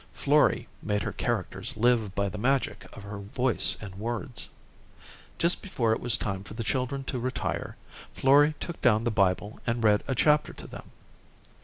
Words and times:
Florrie 0.13 0.67
made 0.81 1.03
her 1.03 1.11
characters 1.11 1.77
live 1.77 2.15
by 2.15 2.27
the 2.27 2.39
magic 2.39 2.87
of 2.97 3.03
her 3.03 3.19
voice 3.19 3.77
and 3.79 3.93
words. 3.93 4.49
Just 5.37 5.61
before 5.61 5.93
it 5.93 5.99
was 6.01 6.17
time 6.17 6.43
for 6.43 6.55
the 6.55 6.63
children 6.63 7.03
to 7.03 7.19
retire, 7.19 7.77
Florrie 8.15 8.55
took 8.59 8.81
down 8.81 9.03
the 9.03 9.11
Bible 9.11 9.59
and 9.67 9.83
read 9.83 10.03
a 10.07 10.15
chapter 10.15 10.53
to 10.53 10.65
them. 10.65 10.89